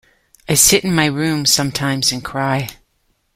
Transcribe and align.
I 0.49 0.55
sit 0.55 0.83
in 0.83 0.95
my 0.95 1.05
room 1.05 1.45
sometimes 1.45 2.11
and 2.11 2.25
cry. 2.25 2.69